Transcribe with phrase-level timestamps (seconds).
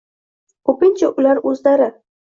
[0.69, 1.95] Ko‘pincha ular o‘zlari